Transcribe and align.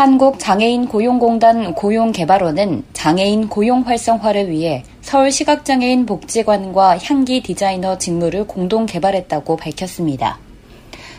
한국장애인고용공단 0.00 1.74
고용개발원은 1.74 2.84
장애인 2.94 3.50
고용 3.50 3.82
활성화를 3.82 4.50
위해 4.50 4.82
서울 5.02 5.30
시각장애인 5.30 6.06
복지관과 6.06 6.96
향기 7.04 7.42
디자이너 7.42 7.98
직무를 7.98 8.46
공동 8.46 8.86
개발했다고 8.86 9.58
밝혔습니다. 9.58 10.38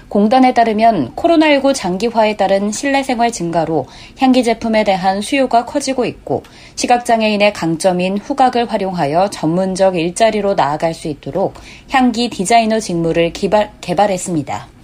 공단에 0.10 0.56
따르면 0.56 1.14
코로나19 1.16 1.76
장기화에 1.76 2.38
따른 2.38 2.72
실내 2.72 3.04
생활 3.04 3.32
증가로 3.32 3.86
향기 4.18 4.44
제품에 4.44 4.84
대한 4.84 5.22
수요가 5.22 5.64
커지고 5.66 6.06
있고 6.06 6.42
시각장애인의 6.74 7.54
강점인 7.54 8.18
후각을 8.18 8.66
활용하여 8.72 9.30
전문적 9.30 9.96
일자리로 9.96 10.56
나아갈 10.56 10.96
수 10.96 11.08
있도록 11.08 11.54
향기 11.92 12.32
디자이너 12.32 12.80
직무를 12.80 13.32
개발, 13.32 13.74
개발했습니다. 13.80 14.81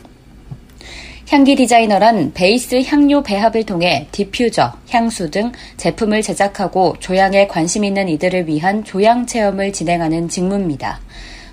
향기 1.29 1.55
디자이너란 1.55 2.31
베이스 2.33 2.81
향료 2.83 3.21
배합을 3.21 3.65
통해 3.65 4.07
디퓨저, 4.13 4.71
향수 4.89 5.29
등 5.29 5.51
제품을 5.75 6.21
제작하고 6.21 6.95
조향에 7.01 7.47
관심 7.47 7.83
있는 7.83 8.07
이들을 8.07 8.47
위한 8.47 8.85
조향 8.85 9.25
체험을 9.25 9.73
진행하는 9.73 10.29
직무입니다. 10.29 11.01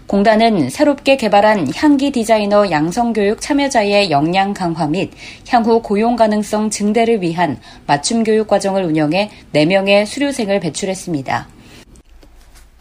공단은 0.07 0.71
새롭게 0.71 1.17
개발한 1.17 1.73
향기 1.75 2.13
디자이너 2.13 2.71
양성교육 2.71 3.41
참여자의 3.41 4.13
역량 4.13 4.55
강화 4.55 4.87
및 4.87 5.11
향후 5.49 5.83
고용 5.83 6.15
가능성 6.15 6.71
증대를 6.71 7.21
위한 7.21 7.59
맞춤 7.85 8.23
교육 8.23 8.47
과정을 8.47 8.85
운영해 8.85 9.31
4명의 9.55 10.07
수료생을 10.07 10.61
배출했습니다. 10.61 11.54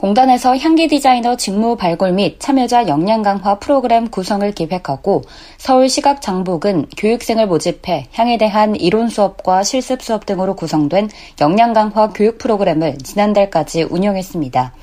공단에서 0.03 0.57
향기 0.57 0.89
디자이너 0.89 1.37
직무 1.37 1.77
발굴 1.77 2.11
및 2.11 2.37
참여자 2.37 2.89
역량 2.89 3.21
강화 3.21 3.57
프로그램 3.57 4.09
구성을 4.09 4.51
기획하고 4.51 5.21
서울 5.57 5.87
시각장복은 5.87 6.87
교육생을 6.97 7.47
모집해 7.47 8.07
향에 8.11 8.37
대한 8.37 8.75
이론 8.75 9.07
수업과 9.07 9.63
실습 9.63 10.01
수업 10.01 10.25
등으로 10.25 10.57
구성된 10.57 11.07
역량 11.39 11.71
강화 11.71 12.09
교육 12.09 12.37
프로그램을 12.37 12.97
지난달까지 12.97 13.83
운영했습니다. 13.83 14.73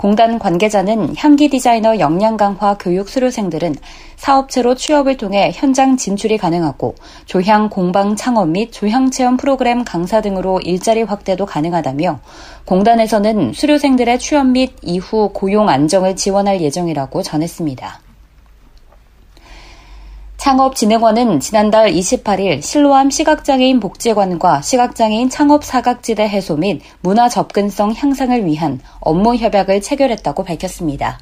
공단 0.00 0.38
관계자는 0.38 1.14
향기 1.18 1.50
디자이너 1.50 1.98
역량 1.98 2.38
강화 2.38 2.78
교육 2.78 3.10
수료생들은 3.10 3.74
사업체로 4.16 4.74
취업을 4.74 5.18
통해 5.18 5.50
현장 5.54 5.98
진출이 5.98 6.38
가능하고 6.38 6.94
조향 7.26 7.68
공방 7.68 8.16
창업 8.16 8.48
및 8.48 8.72
조향 8.72 9.10
체험 9.10 9.36
프로그램 9.36 9.84
강사 9.84 10.22
등으로 10.22 10.58
일자리 10.60 11.02
확대도 11.02 11.44
가능하다며 11.44 12.18
공단에서는 12.64 13.52
수료생들의 13.52 14.18
취업 14.20 14.46
및 14.46 14.72
이후 14.80 15.28
고용 15.34 15.68
안정을 15.68 16.16
지원할 16.16 16.62
예정이라고 16.62 17.20
전했습니다. 17.22 18.00
창업진흥원은 20.50 21.38
지난달 21.38 21.92
28일 21.92 22.60
실로암 22.60 23.10
시각장애인 23.10 23.78
복지관과 23.78 24.62
시각장애인 24.62 25.28
창업 25.28 25.62
사각지대 25.62 26.28
해소 26.28 26.56
및 26.56 26.82
문화 27.02 27.28
접근성 27.28 27.94
향상을 27.96 28.44
위한 28.46 28.80
업무 28.98 29.36
협약을 29.36 29.80
체결했다고 29.80 30.42
밝혔습니다. 30.42 31.20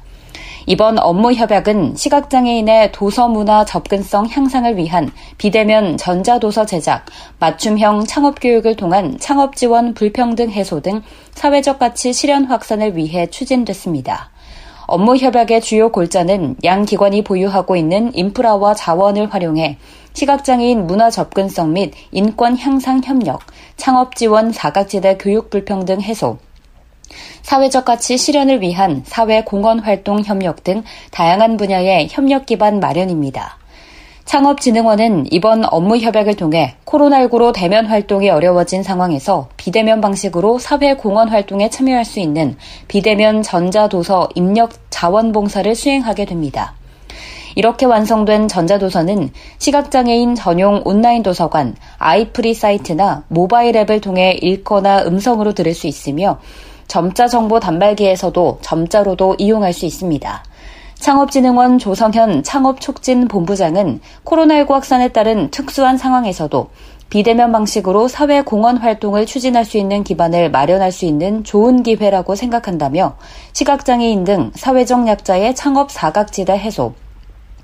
이번 0.65 0.97
업무 0.97 1.31
협약은 1.31 1.95
시각장애인의 1.95 2.91
도서 2.91 3.27
문화 3.27 3.65
접근성 3.65 4.27
향상을 4.31 4.77
위한 4.77 5.11
비대면 5.37 5.97
전자도서 5.97 6.65
제작, 6.65 7.05
맞춤형 7.37 8.05
창업 8.05 8.41
교육을 8.41 8.77
통한 8.77 9.19
창업 9.19 9.55
지원 9.55 9.93
불평등 9.93 10.49
해소 10.49 10.79
등 10.79 11.03
사회적 11.35 11.77
가치 11.77 12.13
실현 12.13 12.45
확산을 12.45 12.97
위해 12.97 13.27
추진됐습니다. 13.27 14.31
업무 14.89 15.15
협약의 15.15 15.61
주요 15.61 15.91
골자는 15.91 16.55
양 16.63 16.83
기관이 16.83 17.23
보유하고 17.23 17.75
있는 17.75 18.11
인프라와 18.15 18.73
자원을 18.73 19.31
활용해 19.31 19.77
시각장애인 20.13 20.87
문화 20.87 21.11
접근성 21.11 21.73
및 21.73 21.93
인권 22.11 22.57
향상 22.57 23.01
협력, 23.03 23.41
창업 23.77 24.15
지원 24.15 24.51
사각지대 24.51 25.17
교육 25.19 25.51
불평등 25.51 26.01
해소, 26.01 26.39
사회적 27.43 27.85
가치 27.85 28.17
실현을 28.17 28.61
위한 28.61 29.03
사회 29.05 29.43
공헌 29.43 29.79
활동 29.79 30.23
협력 30.23 30.63
등 30.63 30.83
다양한 31.11 31.57
분야의 31.57 32.07
협력 32.09 32.45
기반 32.45 32.79
마련입니다. 32.79 33.57
창업진흥원은 34.29 35.25
이번 35.31 35.65
업무 35.65 35.97
협약을 35.97 36.35
통해 36.35 36.75
코로나19로 36.85 37.51
대면 37.51 37.87
활동이 37.87 38.29
어려워진 38.29 38.83
상황에서 38.83 39.49
비대면 39.57 40.01
방식으로 40.01 40.59
사회 40.59 40.93
공헌 40.93 41.29
활동에 41.29 41.71
참여할 41.71 42.05
수 42.05 42.19
있는 42.19 42.55
비대면 42.87 43.41
전자도서 43.41 44.29
입력 44.35 44.73
자원봉사를 44.91 45.73
수행하게 45.73 46.25
됩니다. 46.25 46.75
이렇게 47.55 47.87
완성된 47.87 48.47
전자도서는 48.47 49.31
시각장애인 49.57 50.35
전용 50.35 50.83
온라인 50.85 51.23
도서관, 51.23 51.75
아이프리 51.97 52.53
사이트나 52.53 53.23
모바일 53.29 53.75
앱을 53.77 53.99
통해 53.99 54.37
읽거나 54.43 55.05
음성으로 55.07 55.53
들을 55.53 55.73
수 55.73 55.87
있으며 55.87 56.39
점자 56.87 57.27
정보 57.27 57.59
단말기에서도 57.59 58.59
점자로도 58.61 59.37
이용할 59.39 59.73
수 59.73 59.87
있습니다. 59.87 60.43
창업진흥원 60.99 61.79
조성현 61.79 62.43
창업촉진본부장은 62.43 64.01
코로나19 64.25 64.69
확산에 64.69 65.07
따른 65.07 65.49
특수한 65.49 65.97
상황에서도 65.97 66.69
비대면 67.09 67.53
방식으로 67.53 68.09
사회 68.09 68.41
공헌 68.41 68.77
활동을 68.77 69.25
추진할 69.25 69.63
수 69.63 69.77
있는 69.77 70.03
기반을 70.03 70.51
마련할 70.51 70.91
수 70.91 71.05
있는 71.05 71.43
좋은 71.45 71.83
기회라고 71.83 72.35
생각한다며 72.35 73.15
시각장애인 73.53 74.25
등 74.25 74.51
사회적 74.55 75.07
약자의 75.07 75.55
창업 75.55 75.89
사각지대 75.89 76.53
해소, 76.53 76.93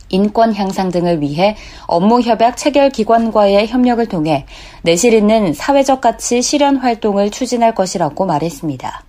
인권 0.09 0.55
향상 0.55 0.89
등을 0.89 1.21
위해 1.21 1.57
업무 1.87 2.21
협약 2.21 2.55
체결 2.55 2.89
기관과의 2.89 3.67
협력을 3.67 4.03
통해 4.07 4.45
내실 4.81 5.13
있는 5.13 5.53
사회적 5.53 5.99
가치 5.99 6.41
실현 6.41 6.77
활동을 6.77 7.31
추진할 7.31 7.75
것이라고 7.75 8.25
말했습니다. 8.25 9.03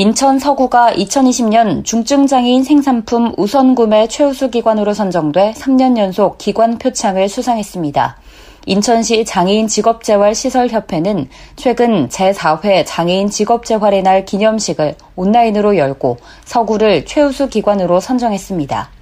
인천 0.00 0.38
서구가 0.38 0.92
2020년 0.92 1.84
중증장애인 1.84 2.62
생산품 2.62 3.34
우선 3.36 3.74
구매 3.74 4.06
최우수 4.06 4.48
기관으로 4.48 4.94
선정돼 4.94 5.54
3년 5.56 5.98
연속 5.98 6.38
기관 6.38 6.78
표창을 6.78 7.28
수상했습니다. 7.28 8.16
인천시 8.66 9.24
장애인 9.24 9.66
직업재활 9.66 10.36
시설협회는 10.36 11.28
최근 11.56 12.08
제4회 12.10 12.84
장애인 12.86 13.28
직업재활의 13.28 14.04
날 14.04 14.24
기념식을 14.24 14.94
온라인으로 15.16 15.76
열고 15.76 16.18
서구를 16.44 17.04
최우수 17.04 17.48
기관으로 17.48 17.98
선정했습니다. 17.98 18.97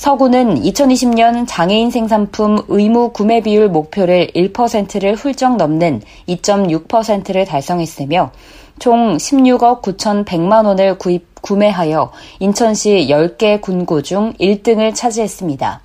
서구는 0.00 0.62
2020년 0.62 1.44
장애인 1.46 1.90
생산품 1.90 2.64
의무 2.68 3.12
구매 3.12 3.42
비율 3.42 3.68
목표를 3.68 4.28
1%를 4.34 5.14
훌쩍 5.14 5.58
넘는 5.58 6.00
2.6%를 6.26 7.44
달성했으며 7.44 8.30
총 8.78 9.18
16억 9.18 9.82
9,100만 9.82 10.64
원을 10.64 10.96
구입, 10.96 11.42
구매하여 11.42 12.12
인천시 12.38 13.08
10개 13.10 13.60
군구 13.60 14.02
중 14.02 14.32
1등을 14.40 14.94
차지했습니다. 14.94 15.82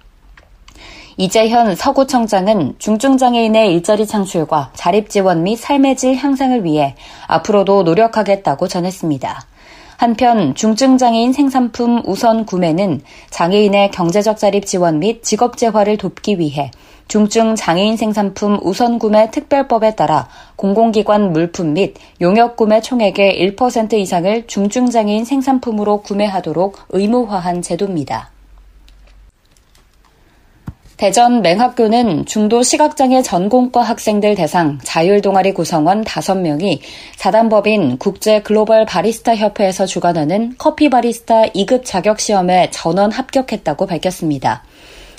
이재현 1.18 1.76
서구청장은 1.76 2.76
중증장애인의 2.80 3.74
일자리 3.74 4.08
창출과 4.08 4.72
자립 4.76 5.10
지원 5.10 5.44
및 5.44 5.58
삶의 5.58 5.98
질 5.98 6.16
향상을 6.16 6.64
위해 6.64 6.96
앞으로도 7.28 7.84
노력하겠다고 7.84 8.70
전했습니다. 8.70 9.46
한편 9.98 10.54
중증장애인 10.56 11.34
생산품 11.34 12.02
우선 12.06 12.46
구매는 12.46 13.02
장애인의 13.30 13.92
경제적 13.92 14.38
자립 14.38 14.66
지원 14.66 15.00
및 15.00 15.24
직업 15.24 15.58
재활을 15.58 15.98
돕기 15.98 16.40
위해 16.40 16.72
중증 17.08 17.56
장애인 17.56 17.98
생산품 17.98 18.60
우선 18.62 19.00
구매 19.00 19.30
특별법에 19.32 19.96
따라 19.96 20.28
공공기관 20.56 21.32
물품 21.32 21.74
및 21.74 21.96
용역 22.20 22.58
구매 22.58 22.82
총액의 22.82 23.56
1% 23.56 23.94
이상을 23.94 24.48
중증 24.48 24.90
장애인 24.90 25.24
생산품으로 25.24 26.02
구매하도록 26.02 26.78
의무화한 26.90 27.62
제도입니다. 27.62 28.35
대전 30.98 31.42
맹학교는 31.42 32.26
중도 32.26 32.64
시각장애 32.64 33.22
전공과 33.22 33.82
학생들 33.82 34.36
대상 34.36 34.80
자율동아리 34.82 35.54
구성원 35.54 36.06
5명이 36.06 36.80
사단법인 37.18 37.98
국제 37.98 38.42
글로벌 38.42 38.86
바리스타 38.86 39.36
협회에서 39.36 39.88
주관하는 39.88 40.56
커피 40.58 40.90
바리스타 40.90 41.48
2급 41.48 41.82
자격 41.84 42.22
시험에 42.22 42.70
전원 42.72 43.12
합격했다고 43.12 43.88
밝혔습니다. 43.88 44.64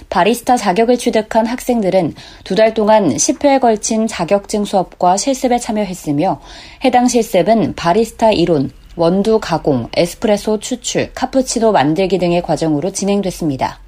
바리스타 0.08 0.56
자격을 0.56 0.96
취득한 0.96 1.44
학생들은 1.44 2.14
두 2.44 2.54
달 2.54 2.72
동안 2.72 3.08
10회에 3.08 3.60
걸친 3.60 4.06
자격증 4.06 4.64
수업과 4.64 5.18
실습에 5.18 5.58
참여했으며 5.58 6.40
해당 6.84 7.06
실습은 7.06 7.74
바리스타 7.74 8.32
이론, 8.32 8.70
원두 8.94 9.40
가공, 9.42 9.88
에스프레소 9.94 10.60
추출, 10.60 11.12
카푸치노 11.12 11.72
만들기 11.72 12.16
등의 12.18 12.40
과정으로 12.40 12.92
진행됐습니다. 12.92 13.80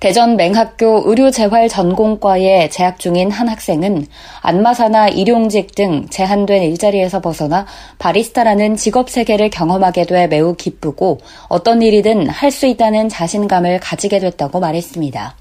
대전 0.00 0.36
맹학교 0.36 1.02
의료재활 1.06 1.68
전공과에 1.68 2.68
재학 2.68 3.00
중인 3.00 3.32
한 3.32 3.48
학생은 3.48 4.06
안마사나 4.42 5.08
일용직 5.08 5.74
등 5.74 6.06
제한된 6.08 6.62
일자리에서 6.62 7.20
벗어나 7.20 7.66
바리스타라는 7.98 8.76
직업 8.76 9.10
세계를 9.10 9.50
경험하게 9.50 10.06
돼 10.06 10.28
매우 10.28 10.54
기쁘고 10.54 11.18
어떤 11.48 11.82
일이든 11.82 12.28
할 12.28 12.48
수 12.52 12.66
있다는 12.66 13.08
자신감을 13.08 13.78
가지게 13.80 14.20
됐다고 14.20 14.58
말했습니다. 14.60 15.36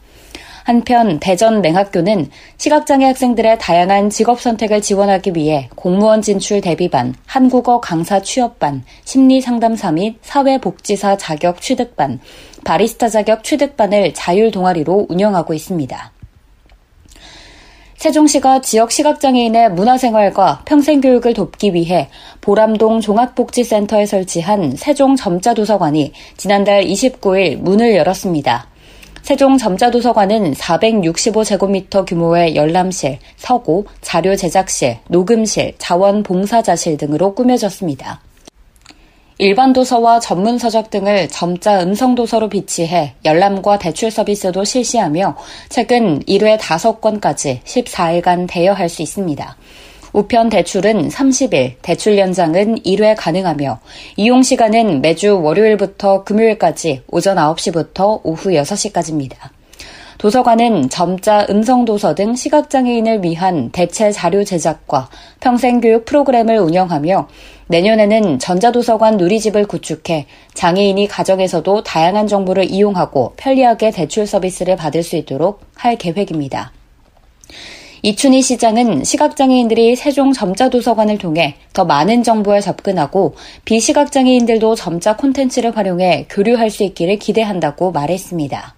한편 0.66 1.20
대전 1.22 1.62
맹학교는 1.62 2.30
시각장애 2.58 3.06
학생들의 3.06 3.58
다양한 3.58 4.10
직업 4.10 4.42
선택을 4.42 4.82
지원하기 4.82 5.32
위해 5.36 5.70
공무원 5.76 6.22
진출 6.22 6.60
대비반, 6.60 7.16
한국어 7.26 7.80
강사 7.80 8.22
취업반, 8.22 8.84
심리상담사 9.06 9.94
및 9.94 10.18
사회복지사 10.22 11.16
자격 11.16 11.62
취득반, 11.62 12.20
바리스타 12.68 13.08
자격 13.08 13.46
취득반을 13.46 14.14
자율 14.14 14.52
동아리로 14.52 15.06
운영하고 15.08 15.54
있습니다. 15.54 16.12
세종시가 17.96 18.60
지역 18.60 18.92
시각장애인의 18.92 19.72
문화생활과 19.72 20.64
평생교육을 20.66 21.34
돕기 21.34 21.74
위해 21.74 22.10
보람동 22.42 23.00
종합복지센터에 23.00 24.06
설치한 24.06 24.76
세종 24.76 25.16
점자도서관이 25.16 26.12
지난달 26.36 26.84
29일 26.84 27.56
문을 27.56 27.96
열었습니다. 27.96 28.68
세종 29.22 29.58
점자도서관은 29.58 30.54
465제곱미터 30.54 32.06
규모의 32.06 32.58
열람실, 32.58 33.20
서고, 33.38 33.86
자료 34.02 34.36
제작실, 34.36 34.98
녹음실, 35.08 35.76
자원봉사자실 35.78 36.98
등으로 36.98 37.34
꾸며졌습니다. 37.34 38.27
일반 39.40 39.72
도서와 39.72 40.20
전문 40.20 40.58
서적 40.58 40.90
등을 40.90 41.28
점자 41.28 41.84
음성 41.84 42.16
도서로 42.16 42.50
비치해 42.50 43.14
열람과 43.24 43.78
대출 43.78 44.10
서비스도 44.10 44.64
실시하며 44.64 45.38
최근 45.70 46.22
1회 46.22 46.58
5건까지 46.58 47.62
14일간 47.62 48.48
대여할 48.50 48.90
수 48.90 49.04
있습니다. 49.04 49.56
우편 50.14 50.50
대출은 50.50 51.10
30일, 51.10 51.76
대출 51.84 52.18
연장은 52.18 52.80
1회 52.80 53.14
가능하며 53.16 53.80
이용 54.16 54.42
시간은 54.42 55.02
매주 55.02 55.40
월요일부터 55.40 56.24
금요일까지 56.24 57.04
오전 57.08 57.38
9시부터 57.38 58.22
오후 58.24 58.50
6시까지입니다. 58.50 59.57
도서관은 60.18 60.90
점자 60.90 61.46
음성도서 61.48 62.16
등 62.16 62.36
시각장애인을 62.36 63.24
위한 63.24 63.70
대체 63.72 64.12
자료 64.12 64.44
제작과 64.44 65.10
평생교육 65.40 66.06
프로그램을 66.06 66.58
운영하며 66.58 67.28
내년에는 67.68 68.40
전자도서관 68.40 69.18
누리집을 69.18 69.68
구축해 69.68 70.26
장애인이 70.54 71.08
가정에서도 71.08 71.84
다양한 71.84 72.28
정보를 72.28 72.72
이용하고 72.72 73.34
편리하게 73.38 73.92
대출 73.92 74.26
서비스를 74.26 74.76
받을 74.76 75.04
수 75.04 75.18
있도록 75.18 75.62
할 75.76 75.98
계획입니다. 75.98 76.72
이춘희 78.04 78.42
시장은 78.42 79.04
시각장애인들이 79.04 79.96
세종 79.96 80.32
점자도서관을 80.32 81.18
통해 81.18 81.56
더 81.74 81.84
많은 81.84 82.24
정보에 82.24 82.62
접근하고 82.62 83.36
비시각장애인들도 83.66 84.76
점자 84.76 85.16
콘텐츠를 85.16 85.76
활용해 85.76 86.28
교류할 86.30 86.70
수 86.70 86.84
있기를 86.84 87.18
기대한다고 87.18 87.92
말했습니다. 87.92 88.78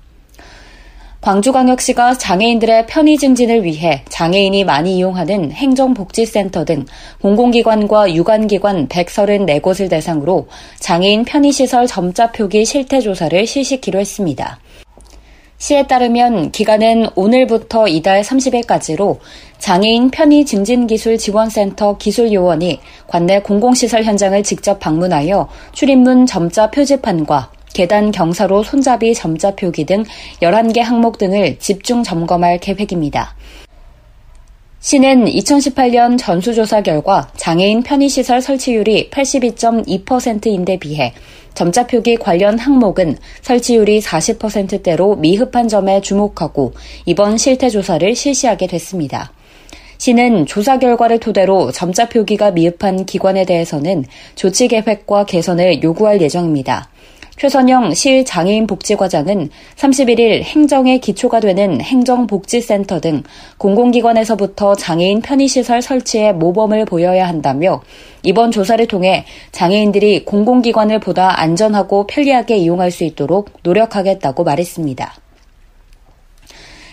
광주광역시가 1.21 2.13
장애인들의 2.13 2.87
편의 2.87 3.17
증진을 3.17 3.65
위해 3.65 4.03
장애인이 4.07 4.63
많이 4.63 4.95
이용하는 4.95 5.51
행정복지센터 5.51 6.63
등 6.63 6.85
공공기관과 7.21 8.13
유관기관 8.13 8.87
134곳을 8.87 9.89
대상으로 9.89 10.47
장애인 10.79 11.25
편의시설 11.25 11.87
점자 11.87 12.31
표기 12.31 12.63
실태 12.63 13.01
조사를 13.01 13.45
실시키로 13.45 13.99
했습니다. 13.99 14.59
시에 15.57 15.87
따르면 15.87 16.51
기간은 16.51 17.09
오늘부터 17.15 17.89
이달 17.89 18.21
30일까지로 18.21 19.17
장애인 19.57 20.11
편의 20.11 20.45
증진 20.45 20.87
기술 20.87 21.17
지원센터 21.17 21.97
기술 21.97 22.31
요원이 22.31 22.79
관내 23.07 23.41
공공시설 23.41 24.05
현장을 24.05 24.41
직접 24.43 24.79
방문하여 24.79 25.49
출입문 25.73 26.27
점자 26.27 26.71
표지판과 26.71 27.51
계단 27.79 28.11
경사로 28.11 28.61
손잡이 28.63 29.13
점자 29.13 29.55
표기 29.55 29.85
등 29.85 30.03
11개 30.41 30.81
항목 30.81 31.17
등을 31.17 31.59
집중 31.59 32.03
점검할 32.03 32.57
계획입니다. 32.57 33.37
시는 34.81 35.23
2018년 35.23 36.17
전수조사 36.17 36.81
결과 36.81 37.29
장애인 37.37 37.83
편의시설 37.83 38.41
설치율이 38.41 39.11
82.2%인데 39.11 40.77
비해 40.77 41.13
점자 41.53 41.87
표기 41.87 42.17
관련 42.17 42.59
항목은 42.59 43.15
설치율이 43.43 44.01
40%대로 44.01 45.15
미흡한 45.15 45.69
점에 45.69 46.01
주목하고 46.01 46.73
이번 47.05 47.37
실태 47.37 47.69
조사를 47.69 48.13
실시하게 48.13 48.67
됐습니다. 48.67 49.31
시는 49.99 50.45
조사 50.45 50.79
결과를 50.79 51.19
토대로 51.19 51.71
점자 51.71 52.09
표기가 52.09 52.51
미흡한 52.51 53.05
기관에 53.05 53.45
대해서는 53.45 54.03
조치 54.35 54.67
계획과 54.67 55.25
개선을 55.25 55.81
요구할 55.81 56.21
예정입니다. 56.21 56.89
최선영 57.39 57.93
실장애인 57.93 58.67
복지과장은 58.67 59.49
31일 59.77 60.43
행정의 60.43 60.99
기초가 60.99 61.39
되는 61.39 61.79
행정복지센터 61.79 62.99
등 62.99 63.23
공공기관에서부터 63.57 64.75
장애인 64.75 65.21
편의시설 65.21 65.81
설치에 65.81 66.33
모범을 66.33 66.83
보여야 66.83 67.29
한다며 67.29 67.81
이번 68.23 68.51
조사를 68.51 68.85
통해 68.87 69.25
장애인들이 69.53 70.25
공공기관을 70.25 70.99
보다 70.99 71.39
안전하고 71.39 72.07
편리하게 72.07 72.57
이용할 72.57 72.91
수 72.91 73.05
있도록 73.05 73.51
노력하겠다고 73.63 74.43
말했습니다. 74.43 75.13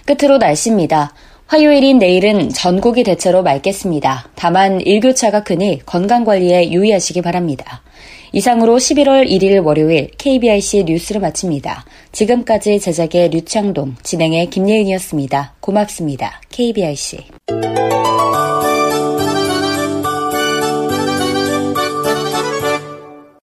끝으로 0.04 0.38
날씨입니다. 0.38 1.12
화요일인 1.46 1.98
내일은 1.98 2.48
전국이 2.48 3.04
대체로 3.04 3.44
맑겠습니다. 3.44 4.31
다만 4.34 4.81
일교차가 4.81 5.44
크니 5.44 5.81
건강관리에 5.87 6.72
유의하시기 6.72 7.22
바랍니다. 7.22 7.82
이상으로 8.32 8.76
11월 8.76 9.28
1일 9.28 9.64
월요일 9.64 10.10
KBIC 10.19 10.84
뉴스를 10.84 11.20
마칩니다. 11.20 11.84
지금까지 12.10 12.81
제작의 12.81 13.31
류창동, 13.31 13.94
진행의 14.02 14.50
김예은이었습니다. 14.50 15.54
고맙습니다. 15.60 16.40
KBIC. 16.50 17.19